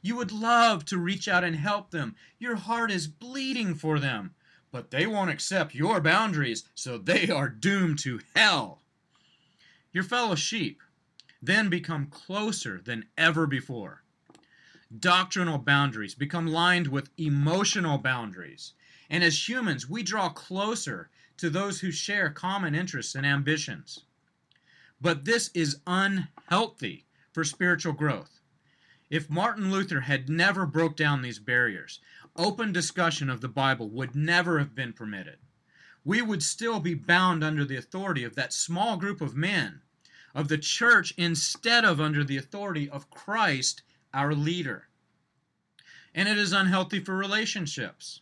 You 0.00 0.16
would 0.16 0.32
love 0.32 0.84
to 0.86 0.96
reach 0.96 1.28
out 1.28 1.44
and 1.44 1.56
help 1.56 1.90
them. 1.90 2.14
Your 2.38 2.56
heart 2.56 2.90
is 2.90 3.08
bleeding 3.08 3.74
for 3.74 3.98
them. 3.98 4.34
But 4.70 4.90
they 4.90 5.06
won't 5.06 5.30
accept 5.30 5.74
your 5.74 6.00
boundaries, 6.00 6.64
so 6.74 6.98
they 6.98 7.28
are 7.30 7.48
doomed 7.48 7.98
to 8.00 8.20
hell. 8.34 8.82
Your 9.92 10.04
fellow 10.04 10.34
sheep 10.34 10.82
then 11.42 11.68
become 11.68 12.06
closer 12.06 12.80
than 12.80 13.06
ever 13.16 13.46
before 13.46 14.02
doctrinal 14.96 15.58
boundaries 15.58 16.14
become 16.14 16.46
lined 16.46 16.86
with 16.86 17.10
emotional 17.18 17.98
boundaries. 17.98 18.72
And 19.10 19.22
as 19.22 19.48
humans, 19.48 19.88
we 19.88 20.02
draw 20.02 20.28
closer 20.30 21.10
to 21.36 21.50
those 21.50 21.80
who 21.80 21.90
share 21.90 22.30
common 22.30 22.74
interests 22.74 23.14
and 23.14 23.26
ambitions. 23.26 24.04
But 25.00 25.24
this 25.24 25.50
is 25.54 25.80
unhealthy 25.86 27.06
for 27.32 27.44
spiritual 27.44 27.92
growth. 27.92 28.40
If 29.10 29.30
Martin 29.30 29.70
Luther 29.70 30.00
had 30.00 30.28
never 30.28 30.66
broke 30.66 30.96
down 30.96 31.22
these 31.22 31.38
barriers, 31.38 32.00
open 32.36 32.72
discussion 32.72 33.30
of 33.30 33.40
the 33.40 33.48
Bible 33.48 33.88
would 33.90 34.14
never 34.14 34.58
have 34.58 34.74
been 34.74 34.92
permitted. 34.92 35.38
We 36.04 36.20
would 36.22 36.42
still 36.42 36.80
be 36.80 36.94
bound 36.94 37.44
under 37.44 37.64
the 37.64 37.76
authority 37.76 38.24
of 38.24 38.34
that 38.34 38.52
small 38.52 38.96
group 38.96 39.20
of 39.20 39.36
men, 39.36 39.82
of 40.34 40.48
the 40.48 40.58
church, 40.58 41.14
instead 41.16 41.84
of 41.84 42.00
under 42.00 42.24
the 42.24 42.36
authority 42.36 42.88
of 42.88 43.10
Christ 43.10 43.82
our 44.12 44.34
leader. 44.34 44.88
And 46.14 46.28
it 46.28 46.38
is 46.38 46.52
unhealthy 46.52 47.00
for 47.00 47.16
relationships. 47.16 48.20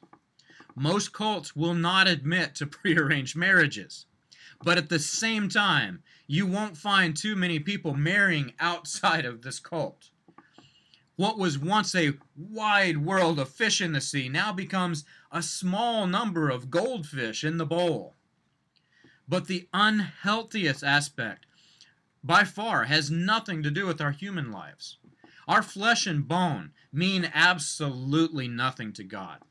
Most 0.75 1.13
cults 1.13 1.57
will 1.57 1.75
not 1.75 2.07
admit 2.07 2.55
to 2.57 2.67
prearranged 2.67 3.37
marriages. 3.37 4.07
But 4.63 4.79
at 4.79 4.89
the 4.89 4.99
same 4.99 5.49
time, 5.49 6.03
you 6.27 6.47
won't 6.47 6.77
find 6.77 7.17
too 7.17 7.37
many 7.37 7.59
people 7.59 7.95
marrying 7.95 8.55
outside 8.59 9.25
of 9.25 9.43
this 9.43 9.59
cult. 9.59 10.11
What 11.17 11.39
was 11.39 11.59
once 11.59 11.95
a 11.95 12.15
wide 12.37 12.99
world 12.99 13.39
of 13.39 13.49
fish 13.49 13.81
in 13.81 13.93
the 13.93 14.01
sea 14.03 14.29
now 14.29 14.53
becomes 14.53 15.05
a 15.33 15.43
small 15.43 16.07
number 16.07 16.51
of 16.51 16.71
goldfish 16.71 17.43
in 17.43 17.57
the 17.57 17.65
bowl. 17.65 18.15
But 19.27 19.47
the 19.47 19.69
unhealthiest 19.73 20.85
aspect, 20.85 21.47
by 22.23 22.45
far, 22.45 22.85
has 22.85 23.11
nothing 23.11 23.63
to 23.63 23.71
do 23.71 23.87
with 23.87 24.01
our 24.01 24.13
human 24.13 24.53
lives. 24.53 24.99
Our 25.49 25.63
flesh 25.63 26.07
and 26.07 26.27
bone 26.27 26.73
mean 26.93 27.31
absolutely 27.33 28.49
nothing 28.49 28.93
to 28.95 29.05
God. 29.05 29.43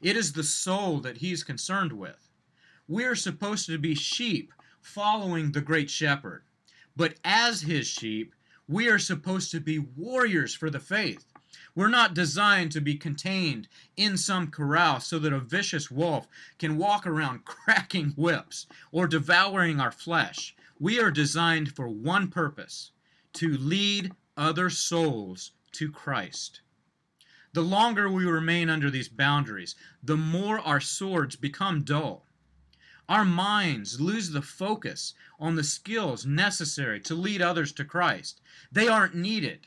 It 0.00 0.16
is 0.16 0.32
the 0.32 0.42
soul 0.42 1.00
that 1.00 1.18
He's 1.18 1.44
concerned 1.44 1.92
with. 1.92 2.30
We 2.88 3.04
are 3.04 3.14
supposed 3.14 3.66
to 3.66 3.78
be 3.78 3.94
sheep 3.94 4.52
following 4.80 5.52
the 5.52 5.60
great 5.60 5.90
shepherd. 5.90 6.44
But 6.96 7.16
as 7.24 7.62
His 7.62 7.86
sheep, 7.86 8.34
we 8.66 8.88
are 8.88 8.98
supposed 8.98 9.50
to 9.50 9.60
be 9.60 9.78
warriors 9.78 10.54
for 10.54 10.70
the 10.70 10.80
faith. 10.80 11.26
We're 11.74 11.88
not 11.88 12.14
designed 12.14 12.72
to 12.72 12.80
be 12.80 12.96
contained 12.96 13.68
in 13.96 14.16
some 14.16 14.50
corral 14.50 15.00
so 15.00 15.18
that 15.18 15.32
a 15.32 15.40
vicious 15.40 15.90
wolf 15.90 16.26
can 16.58 16.78
walk 16.78 17.06
around 17.06 17.44
cracking 17.44 18.10
whips 18.16 18.66
or 18.92 19.06
devouring 19.06 19.78
our 19.78 19.92
flesh. 19.92 20.56
We 20.78 21.00
are 21.00 21.10
designed 21.10 21.74
for 21.76 21.88
one 21.88 22.28
purpose 22.28 22.92
to 23.34 23.58
lead 23.58 24.12
other 24.36 24.70
souls 24.70 25.52
to 25.72 25.90
Christ. 25.90 26.60
The 27.52 27.62
longer 27.62 28.10
we 28.10 28.24
remain 28.24 28.68
under 28.68 28.90
these 28.90 29.08
boundaries, 29.08 29.76
the 30.02 30.16
more 30.16 30.58
our 30.58 30.80
swords 30.80 31.36
become 31.36 31.84
dull. 31.84 32.26
Our 33.08 33.24
minds 33.24 34.00
lose 34.00 34.30
the 34.30 34.42
focus 34.42 35.14
on 35.38 35.54
the 35.54 35.62
skills 35.62 36.24
necessary 36.24 37.00
to 37.00 37.14
lead 37.14 37.42
others 37.42 37.70
to 37.72 37.84
Christ. 37.84 38.40
They 38.72 38.88
aren't 38.88 39.14
needed. 39.14 39.66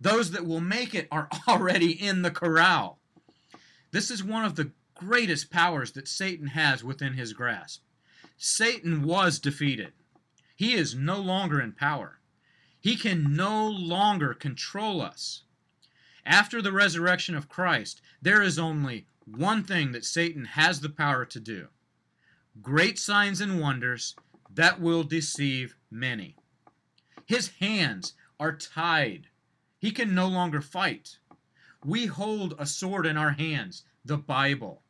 Those 0.00 0.32
that 0.32 0.46
will 0.46 0.60
make 0.60 0.94
it 0.94 1.08
are 1.10 1.28
already 1.48 1.92
in 1.92 2.22
the 2.22 2.30
corral. 2.30 2.98
This 3.90 4.10
is 4.10 4.24
one 4.24 4.44
of 4.44 4.56
the 4.56 4.72
greatest 4.94 5.50
powers 5.50 5.92
that 5.92 6.08
Satan 6.08 6.48
has 6.48 6.82
within 6.82 7.14
his 7.14 7.32
grasp. 7.32 7.82
Satan 8.36 9.02
was 9.02 9.38
defeated. 9.38 9.92
He 10.56 10.74
is 10.74 10.94
no 10.94 11.18
longer 11.18 11.60
in 11.60 11.72
power. 11.72 12.18
He 12.84 12.96
can 12.96 13.34
no 13.34 13.66
longer 13.66 14.34
control 14.34 15.00
us. 15.00 15.44
After 16.26 16.60
the 16.60 16.70
resurrection 16.70 17.34
of 17.34 17.48
Christ, 17.48 18.02
there 18.20 18.42
is 18.42 18.58
only 18.58 19.06
one 19.24 19.64
thing 19.64 19.92
that 19.92 20.04
Satan 20.04 20.44
has 20.44 20.82
the 20.82 20.90
power 20.90 21.24
to 21.24 21.40
do 21.40 21.68
great 22.60 22.98
signs 22.98 23.40
and 23.40 23.58
wonders 23.58 24.14
that 24.52 24.82
will 24.82 25.02
deceive 25.02 25.76
many. 25.90 26.36
His 27.24 27.48
hands 27.58 28.12
are 28.38 28.54
tied. 28.54 29.28
He 29.78 29.90
can 29.90 30.14
no 30.14 30.28
longer 30.28 30.60
fight. 30.60 31.16
We 31.86 32.04
hold 32.04 32.54
a 32.58 32.66
sword 32.66 33.06
in 33.06 33.16
our 33.16 33.32
hands, 33.32 33.84
the 34.04 34.18
Bible, 34.18 34.82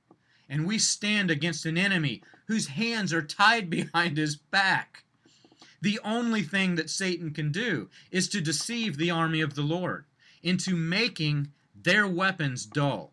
and 0.48 0.66
we 0.66 0.80
stand 0.80 1.30
against 1.30 1.64
an 1.64 1.78
enemy 1.78 2.24
whose 2.48 2.66
hands 2.66 3.12
are 3.12 3.22
tied 3.22 3.70
behind 3.78 4.16
his 4.16 4.34
back. 4.34 5.04
The 5.84 6.00
only 6.02 6.40
thing 6.40 6.76
that 6.76 6.88
Satan 6.88 7.34
can 7.34 7.52
do 7.52 7.90
is 8.10 8.26
to 8.28 8.40
deceive 8.40 8.96
the 8.96 9.10
army 9.10 9.42
of 9.42 9.54
the 9.54 9.60
Lord 9.60 10.06
into 10.42 10.74
making 10.74 11.52
their 11.74 12.08
weapons 12.08 12.64
dull. 12.64 13.12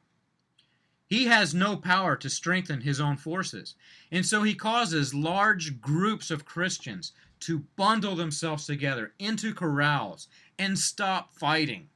He 1.06 1.26
has 1.26 1.54
no 1.54 1.76
power 1.76 2.16
to 2.16 2.30
strengthen 2.30 2.80
his 2.80 3.02
own 3.02 3.18
forces, 3.18 3.76
and 4.10 4.26
so 4.26 4.44
he 4.44 4.56
causes 4.56 5.14
large 5.14 5.82
groups 5.82 6.32
of 6.32 6.46
Christians 6.46 7.12
to 7.42 7.66
bundle 7.76 8.16
themselves 8.16 8.66
together 8.66 9.16
into 9.20 9.54
corrals 9.54 10.30
and 10.58 10.80
stop 10.80 11.34
fighting. 11.34 11.90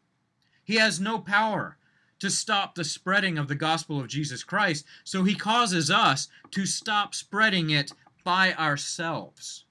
He 0.66 0.76
has 0.76 1.00
no 1.00 1.20
power 1.20 1.78
to 2.20 2.30
stop 2.30 2.76
the 2.76 2.84
spreading 2.84 3.38
of 3.38 3.48
the 3.48 3.56
gospel 3.56 3.98
of 4.02 4.10
Jesus 4.10 4.44
Christ, 4.44 4.84
so 5.06 5.24
he 5.24 5.36
causes 5.36 5.90
us 5.90 6.28
to 6.52 6.66
stop 6.66 7.16
spreading 7.16 7.70
it 7.70 7.94
by 8.26 8.54
ourselves. 8.56 9.62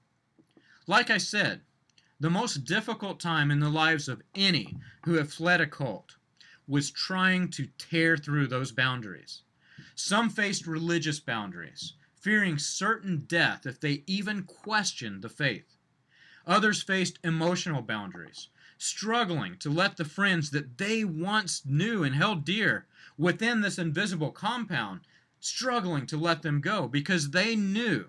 Like 0.87 1.09
I 1.09 1.17
said, 1.17 1.63
the 2.21 2.29
most 2.29 2.65
difficult 2.65 3.19
time 3.19 3.51
in 3.51 3.61
the 3.61 3.71
lives 3.71 4.07
of 4.07 4.23
any 4.35 4.77
who 5.05 5.15
have 5.15 5.33
fled 5.33 5.63
a 5.63 5.67
cult 5.67 6.17
was 6.69 6.91
trying 6.91 7.49
to 7.53 7.69
tear 7.79 8.19
through 8.19 8.49
those 8.49 8.71
boundaries. 8.71 9.43
Some 9.95 10.29
faced 10.29 10.67
religious 10.67 11.21
boundaries, 11.21 11.95
fearing 12.21 12.59
certain 12.59 13.25
death 13.27 13.65
if 13.65 13.81
they 13.81 14.03
even 14.07 14.43
questioned 14.43 15.23
the 15.23 15.31
faith. 15.31 15.77
Others 16.47 16.83
faced 16.83 17.19
emotional 17.25 17.81
boundaries, 17.81 18.49
struggling 18.77 19.57
to 19.59 19.71
let 19.71 19.97
the 19.97 20.05
friends 20.05 20.51
that 20.51 20.77
they 20.77 21.03
once 21.03 21.65
knew 21.65 22.05
and 22.05 22.15
held 22.15 22.45
dear 22.45 22.87
within 23.17 23.63
this 23.63 23.79
invisible 23.79 24.31
compound, 24.31 25.01
struggling 25.41 26.07
to 26.07 26.19
let 26.19 26.43
them 26.43 26.61
go 26.61 26.89
because 26.89 27.31
they 27.31 27.57
knew 27.57 28.09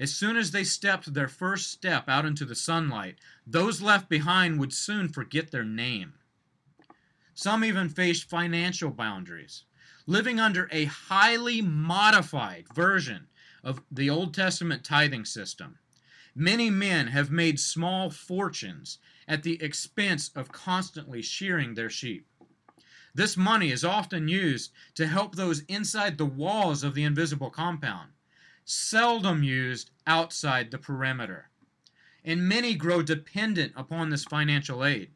as 0.00 0.14
soon 0.14 0.36
as 0.36 0.50
they 0.50 0.64
stepped 0.64 1.12
their 1.12 1.28
first 1.28 1.70
step 1.70 2.08
out 2.08 2.24
into 2.24 2.44
the 2.44 2.54
sunlight, 2.54 3.18
those 3.46 3.82
left 3.82 4.08
behind 4.08 4.58
would 4.58 4.72
soon 4.72 5.08
forget 5.08 5.50
their 5.50 5.64
name. 5.64 6.14
Some 7.34 7.64
even 7.64 7.88
faced 7.88 8.28
financial 8.28 8.90
boundaries, 8.90 9.64
living 10.06 10.40
under 10.40 10.68
a 10.72 10.86
highly 10.86 11.62
modified 11.62 12.66
version 12.74 13.28
of 13.62 13.82
the 13.90 14.10
Old 14.10 14.34
Testament 14.34 14.82
tithing 14.84 15.24
system. 15.24 15.78
Many 16.34 16.70
men 16.70 17.08
have 17.08 17.30
made 17.30 17.60
small 17.60 18.10
fortunes 18.10 18.98
at 19.28 19.42
the 19.42 19.62
expense 19.62 20.30
of 20.34 20.50
constantly 20.50 21.22
shearing 21.22 21.74
their 21.74 21.90
sheep. 21.90 22.26
This 23.14 23.36
money 23.36 23.70
is 23.70 23.84
often 23.84 24.26
used 24.26 24.72
to 24.94 25.06
help 25.06 25.34
those 25.34 25.60
inside 25.68 26.16
the 26.16 26.26
walls 26.26 26.82
of 26.82 26.94
the 26.94 27.04
invisible 27.04 27.50
compound 27.50 28.12
seldom 28.72 29.42
used 29.42 29.90
outside 30.06 30.70
the 30.70 30.78
perimeter, 30.78 31.50
and 32.24 32.48
many 32.48 32.74
grow 32.74 33.02
dependent 33.02 33.72
upon 33.76 34.08
this 34.08 34.24
financial 34.24 34.84
aid. 34.84 35.10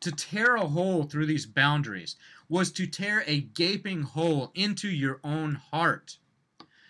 To 0.00 0.10
tear 0.10 0.56
a 0.56 0.66
hole 0.66 1.04
through 1.04 1.26
these 1.26 1.46
boundaries 1.46 2.16
was 2.48 2.72
to 2.72 2.86
tear 2.86 3.22
a 3.26 3.40
gaping 3.40 4.02
hole 4.02 4.50
into 4.54 4.88
your 4.88 5.20
own 5.22 5.54
heart. 5.54 6.18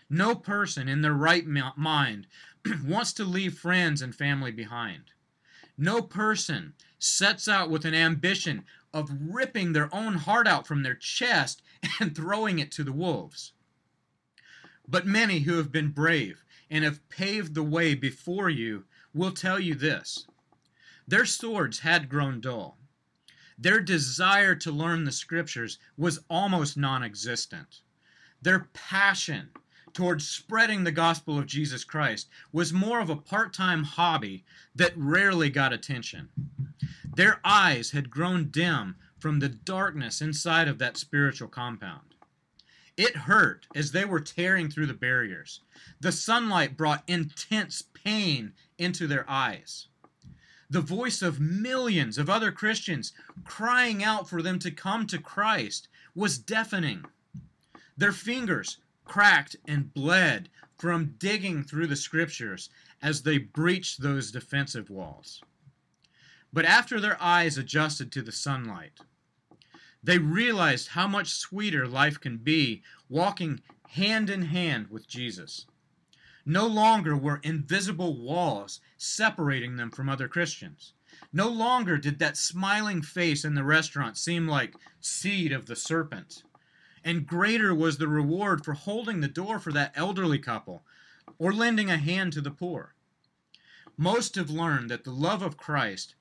No 0.09 0.35
person 0.35 0.89
in 0.89 1.03
their 1.03 1.15
right 1.15 1.47
mind 1.47 2.27
wants 2.85 3.13
to 3.15 3.25
leave 3.25 3.59
friends 3.59 4.01
and 4.01 4.15
family 4.15 4.53
behind. 4.53 5.11
No 5.77 6.01
person 6.01 6.75
sets 6.99 7.47
out 7.47 7.71
with 7.71 7.85
an 7.85 7.95
ambition 7.95 8.65
of 8.95 9.11
ripping 9.21 9.73
their 9.73 9.95
own 9.95 10.15
heart 10.15 10.47
out 10.47 10.67
from 10.67 10.83
their 10.83 10.95
chest 10.95 11.63
and 12.01 12.17
throwing 12.17 12.59
it 12.59 12.73
to 12.73 12.85
the 12.85 12.93
wolves. 12.93 13.53
But 14.89 15.07
many 15.07 15.41
who 15.41 15.59
have 15.59 15.71
been 15.71 15.91
brave 15.91 16.43
and 16.71 16.83
have 16.83 17.07
paved 17.11 17.55
the 17.55 17.63
way 17.63 17.95
before 17.95 18.49
you 18.49 18.85
will 19.13 19.33
tell 19.33 19.61
you 19.61 19.75
this 19.75 20.27
their 21.07 21.25
swords 21.25 21.81
had 21.81 22.09
grown 22.11 22.41
dull. 22.41 22.79
Their 23.57 23.81
desire 23.81 24.55
to 24.57 24.71
learn 24.71 25.05
the 25.05 25.13
scriptures 25.13 25.79
was 25.97 26.21
almost 26.29 26.77
non 26.77 27.03
existent. 27.03 27.81
Their 28.43 28.69
passion 28.73 29.51
towards 29.93 30.29
spreading 30.29 30.85
the 30.85 30.93
gospel 30.93 31.39
of 31.39 31.47
Jesus 31.47 31.83
Christ 31.83 32.29
was 32.53 32.73
more 32.73 33.01
of 33.01 33.11
a 33.11 33.17
part 33.17 33.53
time 33.53 33.85
hobby 33.85 34.45
that 34.75 34.93
rarely 34.97 35.51
got 35.51 35.73
attention. 35.73 36.29
Their 37.17 37.41
eyes 37.43 37.91
had 37.91 38.11
grown 38.11 38.51
dim 38.51 38.97
from 39.19 39.41
the 39.41 39.49
darkness 39.49 40.21
inside 40.21 40.69
of 40.69 40.79
that 40.79 40.97
spiritual 40.97 41.49
compound. 41.49 42.08
It 42.99 43.17
hurt 43.17 43.69
as 43.77 43.93
they 43.93 44.05
were 44.05 44.19
tearing 44.19 44.69
through 44.69 44.87
the 44.87 44.93
barriers. 44.93 45.61
The 46.01 46.11
sunlight 46.11 46.77
brought 46.77 47.05
intense 47.07 47.81
pain 47.81 48.55
into 48.77 49.07
their 49.07 49.25
eyes. 49.31 49.87
The 50.69 50.81
voice 50.81 51.23
of 51.23 51.39
millions 51.39 52.19
of 52.19 52.29
other 52.29 52.51
Christians 52.51 53.13
crying 53.45 54.03
out 54.03 54.29
for 54.29 54.43
them 54.43 54.59
to 54.59 54.73
come 54.73 55.07
to 55.07 55.19
Christ 55.19 55.87
was 56.17 56.39
deafening. 56.39 57.05
Their 57.97 58.11
fingers 58.11 58.79
cracked 59.05 59.55
and 59.69 59.95
bled 59.95 60.49
from 60.77 61.15
digging 61.19 61.63
through 61.63 61.87
the 61.87 61.95
scriptures 61.95 62.69
as 63.01 63.23
they 63.23 63.39
breached 63.39 64.03
those 64.03 64.33
defensive 64.33 64.91
walls. 64.91 65.41
But 66.53 66.65
after 66.65 66.99
their 66.99 67.21
eyes 67.23 67.59
adjusted 67.59 68.11
to 68.11 68.23
the 68.23 68.33
sunlight, 68.33 68.99
they 70.03 70.19
realized 70.19 70.89
how 70.89 71.07
much 71.07 71.31
sweeter 71.31 71.87
life 71.87 72.21
can 72.21 72.39
be 72.39 72.83
walking 73.09 73.61
hand 73.89 74.31
in 74.31 74.43
hand 74.43 74.89
with 74.91 75.09
Jesus. 75.09 75.67
No 76.45 76.67
longer 76.67 77.17
were 77.17 77.41
invisible 77.43 78.17
walls 78.17 78.81
separating 78.97 79.77
them 79.77 79.91
from 79.91 80.09
other 80.09 80.29
Christians. 80.29 80.93
No 81.33 81.49
longer 81.49 81.99
did 81.99 82.19
that 82.21 82.37
smiling 82.37 83.03
face 83.03 83.45
in 83.45 83.55
the 83.55 83.65
restaurant 83.65 84.17
seem 84.17 84.47
like 84.47 84.75
seed 85.01 85.53
of 85.53 85.67
the 85.67 85.77
serpent. 85.77 86.43
And 87.05 87.27
greater 87.27 87.75
was 87.75 87.99
the 87.99 88.09
reward 88.09 88.65
for 88.65 88.75
holding 88.75 89.21
the 89.21 89.29
door 89.29 89.59
for 89.59 89.73
that 89.73 89.93
elderly 89.95 90.39
couple 90.39 90.85
or 91.39 91.53
lending 91.53 91.91
a 91.91 91.99
hand 91.99 92.33
to 92.35 92.41
the 92.41 92.51
poor. 92.51 92.95
Most 93.97 94.37
have 94.37 94.49
learned 94.49 94.91
that 94.91 95.05
the 95.05 95.11
love 95.11 95.43
of 95.43 95.57
Christ 95.57 96.15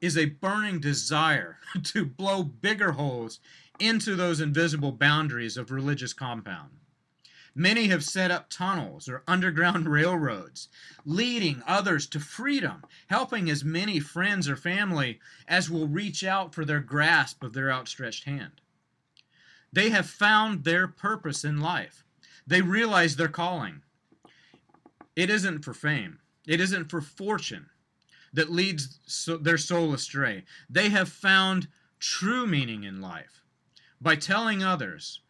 is 0.00 0.16
a 0.16 0.26
burning 0.26 0.80
desire 0.80 1.58
to 1.82 2.04
blow 2.04 2.42
bigger 2.42 2.92
holes 2.92 3.40
into 3.78 4.16
those 4.16 4.40
invisible 4.40 4.92
boundaries 4.92 5.56
of 5.56 5.70
religious 5.70 6.12
compound. 6.12 6.70
Many 7.54 7.88
have 7.88 8.04
set 8.04 8.30
up 8.30 8.50
tunnels 8.50 9.08
or 9.08 9.24
underground 9.26 9.88
railroads, 9.90 10.68
leading 11.04 11.62
others 11.66 12.06
to 12.08 12.20
freedom, 12.20 12.82
helping 13.08 13.50
as 13.50 13.64
many 13.64 13.98
friends 13.98 14.48
or 14.48 14.56
family 14.56 15.18
as 15.48 15.70
will 15.70 15.88
reach 15.88 16.22
out 16.22 16.54
for 16.54 16.64
their 16.64 16.80
grasp 16.80 17.42
of 17.42 17.54
their 17.54 17.70
outstretched 17.70 18.24
hand. 18.24 18.60
They 19.72 19.90
have 19.90 20.08
found 20.08 20.64
their 20.64 20.86
purpose 20.86 21.44
in 21.44 21.60
life. 21.60 22.04
They 22.46 22.62
realize 22.62 23.16
their 23.16 23.28
calling. 23.28 23.82
It 25.16 25.28
isn't 25.28 25.64
for 25.64 25.74
fame, 25.74 26.20
it 26.46 26.60
isn't 26.60 26.90
for 26.90 27.00
fortune 27.00 27.70
that 28.38 28.52
leads 28.52 29.26
their 29.40 29.58
soul 29.58 29.92
astray. 29.92 30.44
They 30.70 30.90
have 30.90 31.08
found 31.08 31.66
true 31.98 32.46
meaning 32.46 32.84
in 32.84 33.00
life 33.00 33.42
by 34.00 34.14
telling 34.14 34.62
others 34.62 35.22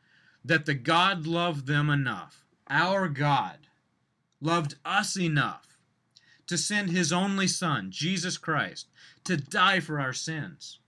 that 0.44 0.66
the 0.66 0.74
God 0.74 1.26
loved 1.26 1.66
them 1.66 1.88
enough, 1.88 2.44
our 2.68 3.08
God 3.08 3.60
loved 4.42 4.74
us 4.84 5.18
enough 5.18 5.78
to 6.48 6.58
send 6.58 6.90
his 6.90 7.10
only 7.10 7.46
Son, 7.46 7.90
Jesus 7.90 8.36
Christ, 8.36 8.88
to 9.24 9.38
die 9.38 9.80
for 9.80 9.98
our 9.98 10.12
sins. 10.12 10.78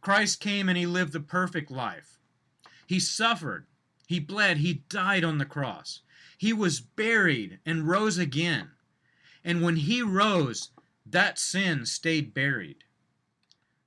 Christ 0.00 0.40
came 0.40 0.70
and 0.70 0.78
he 0.78 0.86
lived 0.86 1.12
the 1.12 1.20
perfect 1.20 1.70
life. 1.70 2.18
He 2.86 2.98
suffered, 2.98 3.66
he 4.06 4.18
bled, 4.18 4.56
he 4.56 4.84
died 4.88 5.24
on 5.24 5.36
the 5.36 5.44
cross. 5.44 6.00
He 6.38 6.54
was 6.54 6.80
buried 6.80 7.58
and 7.66 7.86
rose 7.86 8.16
again. 8.16 8.70
And 9.44 9.60
when 9.60 9.76
he 9.76 10.00
rose, 10.00 10.70
that 11.10 11.38
sin 11.38 11.86
stayed 11.86 12.34
buried. 12.34 12.84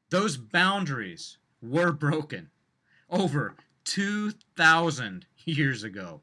Those 0.09 0.37
boundaries 0.37 1.37
were 1.61 1.91
broken 1.91 2.49
over 3.09 3.55
2,000 3.85 5.25
years 5.45 5.83
ago. 5.83 6.21